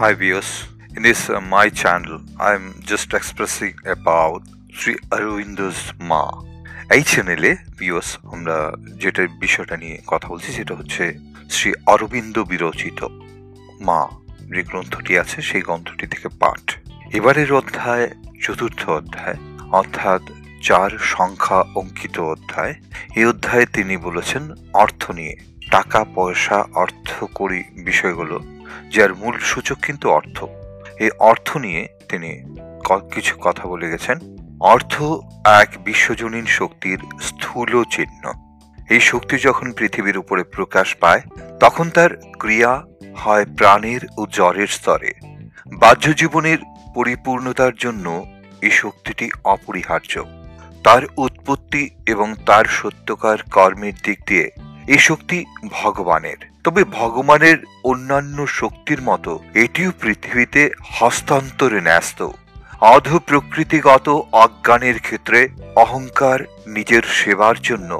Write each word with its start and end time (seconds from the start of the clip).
Hi 0.00 0.14
viewers, 0.14 0.68
in 0.96 1.02
this 1.02 1.28
uh, 1.28 1.40
my 1.40 1.68
channel 1.70 2.20
I'm 2.38 2.66
just 2.82 3.12
expressing 3.14 3.74
about 3.86 4.42
Sri 4.72 4.94
Aurobindo 5.10 5.68
মা 6.00 6.22
এই 6.94 7.02
চ্যানেলে 7.02 7.56
viewers 7.78 8.18
আমরা 8.22 8.56
যেটা 9.02 9.22
বিষয়টা 9.40 9.76
নিয়ে 9.76 9.96
কথা 10.06 10.28
বলছি 10.28 10.52
সেটা 10.52 10.74
হচ্ছে 10.74 11.04
শ্রী 11.50 11.70
অরবিন্দ 11.86 12.42
বিরচিত 12.42 13.06
মা 13.80 14.08
যে 14.54 14.62
গ্রন্থটি 14.62 15.18
আছে 15.18 15.42
সেই 15.42 15.62
গ্রন্থটি 15.62 16.06
থেকে 16.06 16.28
পাঠ। 16.28 16.64
এবারের 17.14 17.52
অধ্যায় 17.52 18.08
চতুর্থ 18.42 18.88
অধ্যায় 18.88 19.36
অর্থাৎ 19.72 20.22
চার 20.62 20.90
সংখ্যা 21.14 21.60
অঙ্কিত 21.74 22.20
অধ্যায় 22.20 22.74
এই 23.16 23.24
অধ্যায়ে 23.24 23.66
তিনি 23.66 23.96
বলেছেন 23.96 24.42
অর্থ 24.72 25.10
নিয়ে। 25.10 25.34
টাকা 25.70 26.04
পয়সা 26.14 26.58
অর্থ 26.74 27.24
করি 27.24 27.64
বিষয়গুলো। 27.76 28.57
যার 28.90 29.14
মূল 29.14 29.38
সূচক 29.38 29.76
কিন্তু 29.82 30.10
অর্থ। 30.10 30.44
এই 30.98 31.10
অর্থ 31.18 31.56
নিয়ে 31.56 31.88
তিনি 32.08 32.30
কিছু 33.14 33.36
কথা 33.40 33.68
বলে 33.68 33.90
গেছেন। 33.90 34.18
অর্থ 34.60 35.02
এক 35.44 35.68
বিশ্বজনীন 35.84 36.46
শক্তির 36.46 36.98
স্থূল 37.20 37.84
চিহ্ন। 37.84 38.32
এই 38.90 39.00
শক্তি 39.00 39.36
যখন 39.36 39.72
পৃথিবীর 39.72 40.18
উপরে 40.18 40.42
প্রকাশ 40.42 40.94
পায়, 40.94 41.20
তখন 41.60 41.90
তার 41.90 42.10
ক্রিয়া 42.38 42.84
হয় 43.16 43.44
প্রাণের 43.56 44.00
ও 44.18 44.26
জ্বরের 44.26 44.66
স্তরে। 44.66 45.12
বাহ্য 45.66 46.12
জীবনের 46.12 46.58
পরিপূর্ণতার 46.94 47.72
জন্য 47.74 48.24
এই 48.62 48.70
শক্তিটি 48.70 49.30
অপরিহার্য। 49.44 50.24
তার 50.84 51.02
উৎপত্তি 51.16 51.90
এবং 52.06 52.34
তার 52.46 52.64
সত্যকার 52.64 53.38
কর্মের 53.52 53.92
দিক 54.04 54.18
দিয়ে 54.26 54.50
এই 54.92 54.98
শক্তি 54.98 55.38
ভগবানের। 55.70 56.38
তবে 56.64 56.82
ভগবানের 56.84 57.58
অন্যান্য 57.84 58.38
শক্তির 58.60 59.00
মতো 59.02 59.32
এটিও 59.54 59.90
পৃথিবীতে 60.02 60.62
হস্তান্তরে 60.96 61.80
ন্যস্ত। 61.80 62.20
অধ 62.94 63.06
প্রকৃতিগত 63.26 64.06
অজ্ঞানের 64.44 64.98
ক্ষেত্রে 65.00 65.40
অহংকার 65.76 66.38
নিজের 66.66 67.04
সেবার 67.18 67.56
জন্য 67.62 67.90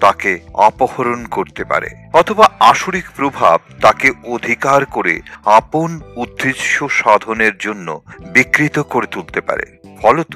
তাকে 0.00 0.32
অপহরণ 0.68 1.20
করতে 1.26 1.62
পারে, 1.64 1.88
অথবা 2.12 2.44
আসরিক 2.60 3.06
প্রভাব 3.16 3.58
তাকে 3.80 4.08
অধিকার 4.26 4.80
করে 4.86 5.14
আপন 5.58 5.88
উদ্দেশ্য 6.16 6.74
সাধনের 6.88 7.54
জন্য 7.58 7.88
বিকৃত 8.32 8.76
করে 8.92 9.06
তুলতে 9.06 9.40
পারে। 9.40 9.66
ফলত 10.02 10.34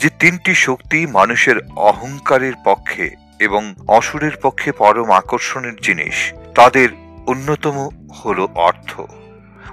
যে 0.00 0.08
তিনটি 0.20 0.52
শক্তি 0.66 0.98
মানুষের 1.06 1.58
অহংকারের 1.90 2.56
পক্ষে 2.64 3.06
এবং 3.40 3.74
অসুরের 3.88 4.30
পক্ষে 4.42 4.72
পরম 4.72 5.10
আকর্ষণের 5.10 5.76
জিনিস। 5.82 6.32
তাদের 6.54 6.88
অন্যতম 7.26 7.88
হলো 8.24 8.48
অর্থ। 8.54 9.00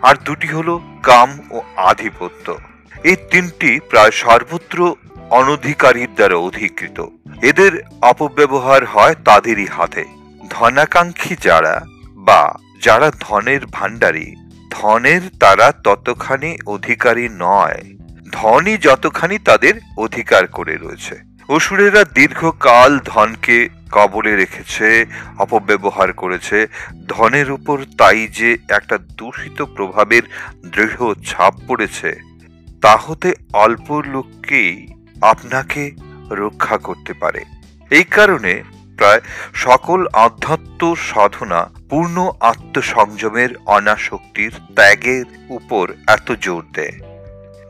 আর 0.01 0.15
দুটি 0.25 0.47
হলো 0.47 0.81
কাম 1.03 1.39
ও 1.51 1.61
আধিপত্য। 1.75 2.57
এই 3.03 3.15
তিনটি 3.31 3.79
প্রায় 3.89 4.11
সর্বত্র 4.11 4.95
অনধিকারীর 5.29 6.09
দ্বারা 6.15 6.35
অধিকৃত। 6.35 7.05
এদের 7.41 7.83
অপব্যবহার 8.01 8.85
হয় 8.85 9.15
তাদেরই 9.25 9.65
হাতে। 9.65 10.05
ধনাকাঙ্ক্ষী 10.49 11.35
যারা 11.41 11.81
বা 12.15 12.55
যারা 12.81 13.11
ধনের 13.19 13.65
ভাণ্ডারী, 13.71 14.35
ধনের 14.71 15.21
তারা 15.39 15.71
ততখানি 15.71 16.57
অধিকারী 16.67 17.29
নয়। 17.31 17.83
ধনই 18.31 18.77
যতখানি 18.77 19.37
তাদের 19.39 19.73
অধিকার 19.97 20.47
করে 20.47 20.77
রয়েছে। 20.77 21.32
অসুরেরা 21.47 22.03
দীর্ঘকাল 22.03 22.99
ধনকে 23.05 23.69
কবলে 23.91 24.35
রেখেছে, 24.35 25.05
অপব্যবহার 25.37 26.13
করেছে। 26.13 26.67
ধনের 27.07 27.51
উপর 27.51 27.85
তাই 27.97 28.27
যে 28.27 28.57
একটা 28.69 28.97
দূষিত 28.97 29.61
প্রভাবের 29.61 30.23
দৃঢ় 30.65 31.13
ছাপ 31.25 31.53
পড়েছে, 31.67 32.19
তা 32.81 32.97
হতে 32.97 33.33
অল্প 33.53 34.01
লোককেই 34.01 34.87
আপনাকে 35.21 35.91
রক্ষা 36.31 36.77
করতে 36.77 37.13
পারে। 37.13 37.45
এই 37.91 38.03
কারণে 38.03 38.63
প্রায় 38.97 39.21
সকল 39.53 40.07
আধ্যাত্ম 40.13 40.95
সাধনা 40.95 41.69
পূর্ণ 41.89 42.31
আত্মসংযমের 42.39 43.49
অনাসক্তির 43.65 44.51
ত্যাগের 44.75 45.25
উপর 45.49 45.93
এত 46.07 46.31
জোর 46.41 46.63
দেয়। 46.73 46.99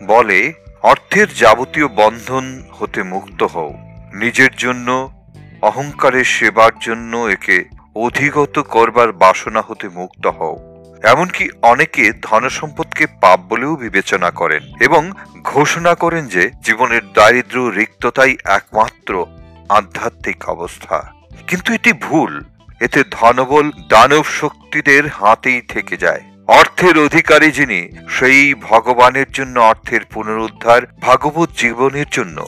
বলে 0.04 0.54
অর্থের 0.84 1.28
যাবতীয় 1.34 1.88
বন্ধন 1.88 2.64
হতে 2.72 3.04
মুক্ত 3.04 3.44
হও। 3.44 3.74
নিজের 4.14 4.50
জন্য, 4.58 5.14
অহংকারের 5.62 6.24
সেবার 6.24 6.72
জন্য 6.82 7.18
একে 7.18 7.66
অধিগত 7.96 8.60
করবার 8.60 9.12
বাসনা 9.12 9.62
হতে 9.68 9.90
মুক্ত 9.90 10.28
হও। 10.28 10.58
এমনকি 11.04 11.50
অনেকে 11.62 12.12
ধনসম্পদকে 12.22 13.06
পাপ 13.22 13.40
বলেও 13.40 13.76
বিবেচনা 13.76 14.32
করেন 14.32 14.64
এবং 14.82 15.12
ঘোষণা 15.44 15.96
করেন 15.96 16.28
যে 16.28 16.52
জীবনের 16.64 17.02
দারিদ্র 17.14 17.68
রিক্ততাই 17.68 18.38
একমাত্র 18.46 19.26
আধ্যাত্মিক 19.70 20.50
অবস্থা। 20.50 21.12
কিন্তু 21.48 21.74
এটি 21.74 21.94
ভুল। 21.94 22.44
এতে 22.82 23.04
ধনবল 23.12 23.72
দানব 23.90 24.24
শক্তিদের 24.24 25.08
হাতেই 25.08 25.62
থেকে 25.62 25.98
যায়। 25.98 26.22
অর্থের 26.48 26.98
অধিকারী 26.98 27.52
যিনি, 27.52 27.90
সেই 28.10 28.54
ভগবানের 28.54 29.26
জন্য 29.32 29.60
অর্থের 29.60 30.02
পুনরুদ্ধার, 30.14 30.82
ভাগবত 31.02 31.50
জীবনের 31.58 32.06
জন্য। 32.12 32.46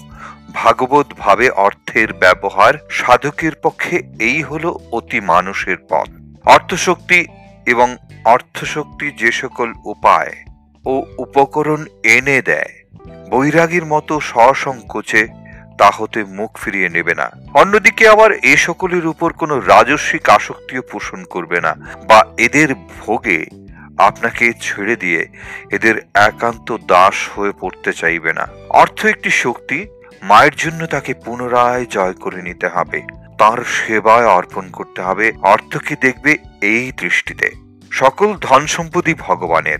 ভাগবত 0.53 1.07
ভাবে 1.19 1.49
অর্থের 1.49 2.13
ব্যবহার 2.13 2.73
সাধকের 2.89 3.51
পক্ষে 3.63 4.03
এই 4.19 4.41
হলো 4.41 4.79
অতি 4.91 5.19
মানুষের 5.19 5.77
পথ। 5.89 6.09
অর্থশক্তি 6.45 7.25
এবং 7.65 7.97
অর্থশক্তি 8.25 9.11
যে 9.11 9.31
সকল 9.31 9.73
উপায় 9.85 10.33
ও 10.85 11.05
উপকরণ 11.17 11.85
এনে 12.03 12.41
দেয়, 12.41 12.73
বৈরাগীর 13.29 13.85
মতো 13.85 14.19
সসংকোচে 14.19 15.27
তা 15.77 15.91
হতে 15.91 16.23
মুখ 16.23 16.57
ফিরিয়ে 16.57 16.89
নেবে 16.89 17.13
না। 17.13 17.31
অন্যদিকে 17.53 18.07
আবার 18.07 18.31
এ 18.31 18.57
সকলের 18.57 19.07
উপর 19.07 19.33
কোনো 19.33 19.59
রাজস্বিক 19.59 20.29
আসক্তিও 20.29 20.81
পোষণ 20.81 21.23
করবে 21.23 21.61
না 21.61 21.75
বা 22.07 22.25
এদের 22.37 22.75
ভোগে 22.99 23.45
আপনাকে 23.97 24.53
ছেড়ে 24.61 24.95
দিয়ে 24.95 25.27
এদের 25.71 26.01
একান্ত 26.13 26.77
দাস 26.87 27.29
হয়ে 27.35 27.51
পড়তে 27.59 27.93
চাইবে 27.93 28.33
না। 28.33 28.47
অর্থ 28.69 29.05
একটি 29.05 29.29
শক্তি, 29.29 29.87
মায়ের 30.21 30.51
জন্য 30.57 30.85
তাকে 30.85 31.13
পুনরায় 31.13 31.85
জয় 31.85 32.13
করে 32.13 32.41
নিতে 32.41 32.67
হবে। 32.67 33.01
তার 33.37 33.63
সেবায় 33.63 34.25
অর্পণ 34.25 34.69
করতে 34.69 35.01
হবে। 35.01 35.31
অর্থকে 35.41 35.95
দেখবে 36.01 36.37
এই 36.61 36.91
দৃষ্টিতে। 36.97 37.51
সকল 37.91 38.37
ধন 38.41 38.65
সম্পত্তি 38.65 39.13
ভগবানের, 39.13 39.79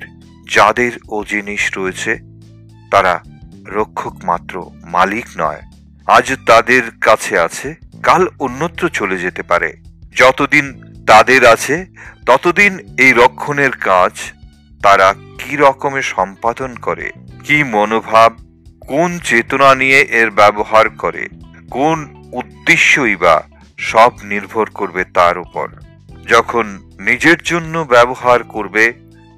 যাদের 0.54 0.92
ও 1.10 1.24
জিনিস 1.24 1.78
রয়েছে, 1.78 2.20
তারা 2.92 3.24
রক্ষক 3.66 4.16
মাত্র 4.24 4.72
মালিক 4.84 5.26
নয়। 5.38 5.62
আজ 6.08 6.34
তাদের 6.46 6.82
কাছে 7.02 7.40
আছে, 7.40 7.76
কাল 8.04 8.28
অন্যত্র 8.40 8.90
চলে 8.90 9.18
যেতে 9.18 9.44
পারে। 9.44 9.78
যতদিন 10.16 10.85
তাদের 11.08 11.46
আছে, 11.46 11.86
ততদিন 12.26 12.96
এই 13.00 13.14
রক্ষণের 13.14 13.72
কাজ 13.72 14.12
তারা 14.84 15.14
কি 15.14 15.56
রকমে 15.56 16.02
সম্পাদন 16.02 16.76
করে, 16.76 17.12
কি 17.44 17.64
মনোভাব, 17.64 18.38
কোন 18.88 19.20
চেতনা 19.20 19.76
নিয়ে 19.76 20.02
এর 20.02 20.32
ব্যবহার 20.32 20.90
করে, 20.90 21.28
কোন 21.72 22.30
উদ্দেশ্যই 22.32 23.16
বা 23.16 23.44
সব 23.78 24.12
নির্ভর 24.24 24.66
করবে 24.66 25.04
তার 25.04 25.38
উপর। 25.38 25.70
যখন 26.28 26.80
নিজের 27.00 27.38
জন্য 27.44 27.80
ব্যবহার 27.80 28.44
করবে, 28.44 28.94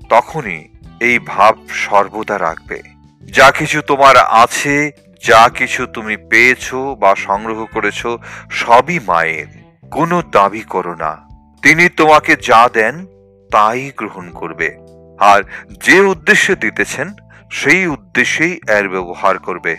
তখনই 0.09 0.67
এই 0.99 1.19
ভাব 1.19 1.55
সর্বদা 1.69 2.39
রাখবে। 2.39 2.81
যা 3.23 3.51
কিছু 3.51 3.81
তোমার 3.81 4.17
আছে, 4.17 4.91
যা 5.23 5.49
কিছু 5.49 5.87
তুমি 5.87 6.17
পেয়েছ 6.17 6.75
বা 6.75 7.15
সংগ্রহ 7.15 7.65
করেছ, 7.65 8.07
সবই 8.51 8.99
মায়ের, 8.99 9.47
কোনো 9.91 10.21
দাবি 10.31 10.61
করো 10.61 10.95
না। 10.95 11.26
তিনি 11.63 11.89
তোমাকে 11.89 12.35
যা 12.41 12.69
দেন, 12.73 13.05
তাই 13.51 13.91
গ্রহণ 13.97 14.31
করবে। 14.31 14.77
আর 15.19 15.43
যে 15.83 15.99
উদ্দেশ্যে 15.99 16.55
দিতেছেন, 16.55 17.13
সেই 17.51 17.87
উদ্দেশ্যেই 17.87 18.59
এর 18.67 18.89
ব্যবহার 18.89 19.37
করবে। 19.37 19.77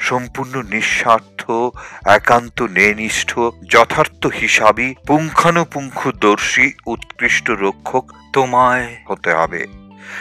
সম্পূর্ণ 0.00 0.62
নিঃস্বার্থ, 0.62 1.50
একান্ত 2.06 2.62
নেনিষ্ঠ 2.62 3.38
যথার্থ 3.70 4.26
হিসাবী, 4.26 4.94
পুঙ্খানুপুঙ্খদর্শী, 5.06 6.72
উৎকৃষ্ট 6.86 7.50
রক্ষক 7.50 8.04
তোমায় 8.32 8.96
হতে 9.08 9.32
হবে। 9.32 9.66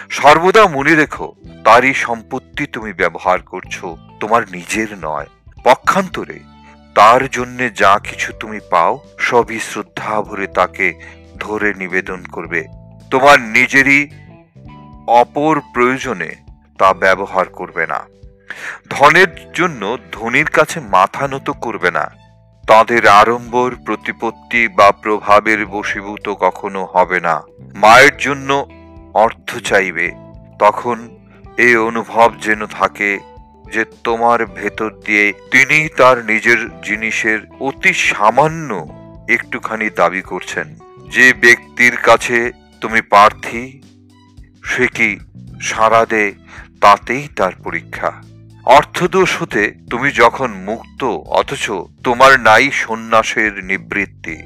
সর্বদা 0.09 0.67
মনে 0.67 0.95
রেখো, 0.95 1.33
তারই 1.63 1.93
সম্পত্তি 1.93 2.65
তুমি 2.65 2.93
ব্যবহার 2.93 3.39
করছ, 3.41 3.85
তোমার 4.19 4.41
নিজের 4.51 4.87
নয়। 5.01 5.25
পক্ষান্তরে 5.63 6.39
তার 6.97 7.29
জন্য 7.29 7.73
যা 7.73 7.99
কিছু 7.99 8.33
তুমি 8.39 8.59
পাও, 8.69 8.99
সবই 9.19 9.59
শ্রদ্ধা 9.59 10.21
ভরে 10.21 10.47
তাকে 10.47 10.93
ধরে 11.39 11.73
নিবেদন 11.73 12.23
করবে। 12.23 12.63
তোমার 13.11 13.41
নিজেরই 13.41 14.09
অপর 15.07 15.61
প্রয়োজনে 15.73 16.35
তা 16.77 16.93
ব্যবহার 16.93 17.45
করবে 17.45 17.87
না। 17.87 17.99
ধনের 18.89 19.51
জন্য 19.53 19.97
ধনীর 20.11 20.45
কাছে 20.45 20.79
মাথা 20.79 21.27
নত 21.27 21.49
করবে 21.49 21.91
না। 21.91 22.11
তাদের 22.67 23.07
আড়ম্বর, 23.07 23.75
প্রতিপত্তি 23.85 24.67
বা 24.67 24.91
প্রভাবের 24.91 25.65
বশীভূত 25.65 26.29
কখনো 26.29 26.85
হবে 26.93 27.19
না। 27.19 27.41
মায়ের 27.73 28.17
জন্য 28.17 28.67
অর্থ 29.13 29.57
চাইবে, 29.57 30.11
তখন 30.59 31.17
এই 31.57 31.75
অনুভব 31.75 32.33
যেন 32.41 32.65
থাকে 32.65 33.19
যে 33.73 33.85
তোমার 34.03 34.45
ভেতর 34.45 34.89
দিয়ে 35.05 35.33
তিনি 35.51 35.87
তার 35.97 36.25
নিজের 36.25 36.81
জিনিসের 36.81 37.39
অতি 37.59 37.93
সামান্য 37.93 38.87
একটুখানি 39.29 39.89
দাবি 39.89 40.21
করছেন। 40.21 40.75
যে 41.11 41.33
ব্যক্তির 41.33 41.97
কাছে 41.97 42.51
তুমি 42.81 43.01
প্রার্থী, 43.01 43.81
সে 44.63 44.87
কি 44.87 45.19
সারা 45.61 46.05
দে 46.05 46.33
তাতেই 46.81 47.27
তার 47.35 47.51
পরীক্ষা। 47.63 48.11
অর্থদোষ 48.65 49.41
হতে 49.41 49.73
তুমি 49.89 50.11
যখন 50.11 50.51
মুক্ত, 50.51 51.03
অথচ 51.25 51.71
তোমার 52.03 52.39
নাই 52.39 52.71
সন্ন্যাসের 52.71 53.63
নিবৃত্তি। 53.63 54.37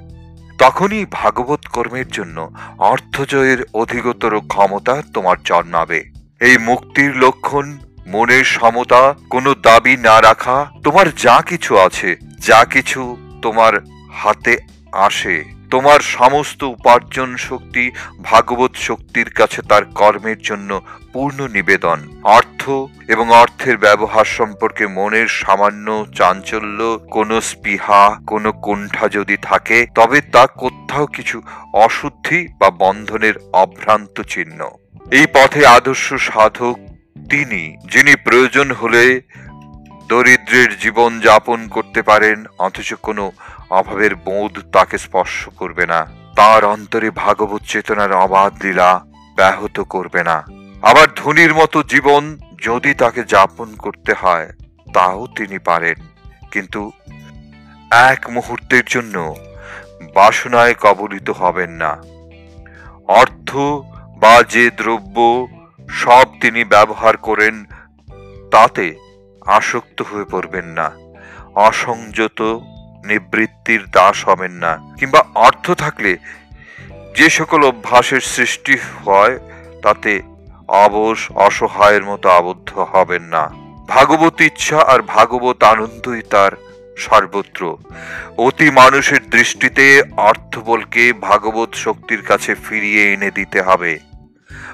তখনই 0.57 1.05
ভাগবত 1.11 1.59
কর্মের 1.67 2.07
জন্য 2.07 2.51
অর্থজয়ের 2.77 3.57
অধিকতর 3.73 4.39
ক্ষমতা 4.39 5.03
তোমার 5.13 5.37
জন্মাবে। 5.45 6.03
এই 6.41 6.57
মুক্তির 6.57 7.15
লক্ষণ 7.15 7.77
মনের 8.13 8.43
সমতা 8.43 9.01
কোনো 9.29 9.51
দাবি 9.67 9.93
না 9.97 10.15
রাখা, 10.21 10.57
তোমার 10.83 11.07
যা 11.15 11.37
কিছু 11.41 11.71
আছে, 11.77 12.09
যা 12.39 12.65
কিছু 12.65 13.01
তোমার 13.41 13.73
হাতে 14.13 14.57
আসে। 14.91 15.35
তোমার 15.69 15.99
সমস্ত 15.99 16.63
উপার্জন 16.63 17.29
শক্তি 17.37 17.91
ভাগবত 18.23 18.73
শক্তির 18.87 19.29
কাছে 19.29 19.59
তার 19.61 19.83
কর্মের 19.85 20.39
জন্য 20.39 20.69
পূর্ণ 21.13 21.39
নিবেদন। 21.47 21.99
অর্থ 22.37 22.61
এবং 23.07 23.25
অর্থের 23.41 23.77
ব্যবহার 23.77 24.27
সম্পর্কে 24.37 24.87
মনের 24.87 25.27
সামান্য 25.41 25.87
চাঞ্চল্য, 26.17 26.79
কোনো 27.11 27.35
স্পৃহা, 27.41 28.03
কোনো 28.27 28.49
কুণ্ঠা 28.65 29.05
যদি 29.07 29.35
থাকে, 29.41 29.77
তবে 29.95 30.17
তা 30.33 30.43
কোথাও 30.47 31.05
কিছু 31.07 31.37
অশুদ্ধি 31.85 32.39
বা 32.59 32.69
বন্ধনের 32.83 33.35
অভ্রান্ত 33.53 34.15
চিহ্ন। 34.21 34.59
এই 35.11 35.27
পথে 35.33 35.61
আদর্শ 35.77 36.07
সাধক 36.29 36.77
তিনি, 37.31 37.77
যিনি 37.91 38.15
প্রয়োজন 38.15 38.71
হলে 38.71 39.21
দরিদ্রের 40.07 40.79
জীবন 40.79 41.19
যাপন 41.19 41.67
করতে 41.67 42.01
পারেন, 42.01 42.45
অথচ 42.59 42.93
কোনো 42.93 43.31
অভাবের 43.69 44.15
বোধ 44.15 44.71
তাকে 44.71 44.97
স্পর্শ 44.97 45.49
করবে 45.49 45.85
না। 45.85 46.07
তার 46.35 46.65
অন্তরে 46.65 47.09
ভাগবত 47.09 47.61
চেতনার 47.61 48.11
অবাধ 48.11 48.63
লীলা 48.63 49.05
ব্যাহত 49.35 49.79
করবে 49.79 50.23
না। 50.23 50.43
আবার 50.81 51.07
ধনির 51.15 51.53
মতো 51.53 51.83
জীবন 51.83 52.37
যদি 52.61 52.93
তাকে 52.93 53.23
যাপন 53.23 53.75
করতে 53.75 54.13
হয়, 54.13 54.51
তাও 54.93 55.27
তিনি 55.35 55.59
পারেন। 55.59 56.07
কিন্তু 56.51 56.91
এক 57.91 58.29
মুহূর্তের 58.29 58.83
জন্য 58.87 59.35
বাসনায় 60.15 60.73
কবলিত 60.73 61.29
হবেন 61.29 61.69
না। 61.69 62.01
অর্থ 63.07 63.55
বা 64.19 64.43
যে 64.43 64.69
দ্রব্য 64.69 65.47
সব 65.89 66.25
তিনি 66.41 66.63
ব্যবহার 66.63 67.17
করেন, 67.17 67.65
তাতে 68.51 68.95
আসক্ত 69.45 70.01
হয়ে 70.01 70.25
পড়বেন 70.25 70.65
না, 70.65 70.91
অসংযত 71.55 72.41
নিবৃত্তির 73.05 73.85
দাস 73.91 74.29
হবেন 74.29 74.51
না, 74.51 74.77
কিংবা 74.99 75.25
অর্থ 75.35 75.71
থাকলে 75.71 76.17
যে 77.15 77.29
সকল 77.29 77.63
অভ্যাসের 77.65 78.19
সৃষ্টি 78.19 78.77
হয়, 79.05 79.39
তাতে 79.81 80.21
অবশ, 80.67 81.31
অসহায়ের 81.31 82.03
মতো 82.03 82.29
আবদ্ধ 82.29 82.79
হবেন 82.79 83.23
না। 83.23 83.49
ভাগবত 83.87 84.41
ইচ্ছা 84.41 84.79
আর 84.79 85.01
ভাগবত 85.01 85.63
আনন্দই 85.63 86.21
তার 86.29 86.51
সর্বত্র। 86.97 87.77
অতি 88.37 88.71
মানুষের 88.71 89.29
দৃষ্টিতে 89.29 90.03
অর্থবলকে 90.17 91.13
ভাগবত 91.13 91.73
শক্তির 91.75 92.21
কাছে 92.21 92.55
ফিরিয়ে 92.55 93.13
এনে 93.13 93.31
দিতে 93.31 93.61
হবে। 93.61 94.10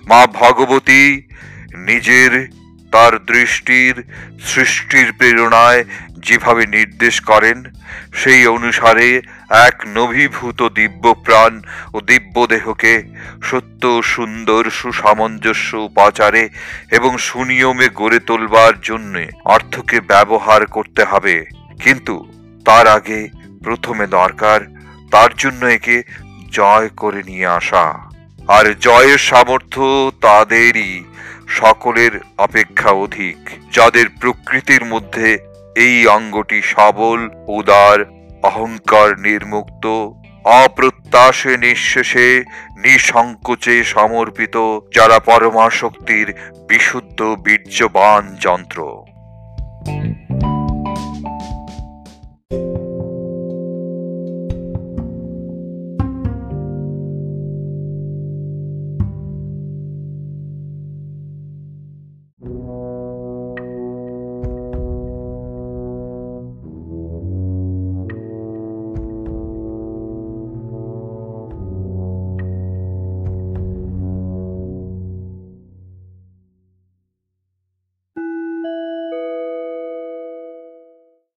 মা 0.08 0.28
ভগবতী 0.28 1.28
নিজের 1.76 2.48
তার 2.92 3.26
দৃষ্টির 3.26 4.04
সৃষ্টির 4.46 5.14
প্রেরণায় 5.14 5.84
যেভাবে 6.20 6.66
নির্দেশ 6.66 7.22
করেন, 7.22 7.64
সেই 8.14 8.48
অনুসারে 8.48 9.22
এক 9.50 9.84
নভীভূত 9.88 10.70
দিব্য 10.70 11.14
প্রাণ 11.14 11.62
ও 11.94 12.02
দিব্য 12.02 12.48
দেহকে 12.48 13.04
সত্য, 13.44 14.02
সুন্দর, 14.04 14.70
সুসামঞ্জস্য 14.70 15.76
উপাচারে 15.78 16.50
এবং 16.92 17.18
সুনিয়মে 17.18 17.90
গড়ে 17.96 18.20
তোলবার 18.20 18.82
জন্য 18.82 19.26
অর্থকে 19.46 20.02
ব্যবহার 20.02 20.66
করতে 20.66 21.04
হবে। 21.04 21.46
কিন্তু 21.84 22.32
তার 22.66 22.88
আগে 22.88 23.28
প্রথমে 23.64 24.08
দরকার, 24.08 24.60
তার 25.12 25.30
জন্য 25.38 25.66
একে 25.66 26.04
জয় 26.52 26.90
করে 26.90 27.24
নিয়ে 27.24 27.48
আসা। 27.48 28.07
আর 28.48 28.80
জয়ের 28.80 29.18
সামর্থ্য 29.18 30.12
তাদেরই, 30.22 31.04
সকলের 31.48 32.12
অপেক্ষা 32.38 32.90
অধিক। 32.90 33.38
যাদের 33.74 34.06
প্রকৃতির 34.22 34.86
মধ্যে 34.86 35.38
এই 35.76 36.08
অঙ্গটি 36.08 36.62
সবল, 36.62 37.30
উদার, 37.48 38.06
অহংকার 38.44 39.20
নির্মুক্ত, 39.20 39.86
অপ্রত্যাশে 40.44 41.58
নিঃশেষে, 41.58 42.44
নিঃসংকোচে 42.78 43.84
সমর্পিত, 43.84 44.80
যারা 44.96 45.20
পরমাশক্তির 45.20 46.34
বিশুদ্ধ, 46.68 47.24
বীর্যবান 47.24 48.36
যন্ত্র। 48.42 49.04